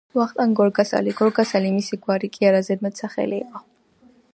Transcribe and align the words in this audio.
''ვახტანგ 0.17 0.55
გორგასალი'' 0.61 1.13
გორგასალი 1.19 1.75
მისი 1.77 2.01
გვარი 2.07 2.31
კი 2.39 2.51
არა 2.51 2.63
ზედმეტ 2.71 3.05
სახელი 3.05 3.41
იყო. 3.47 3.65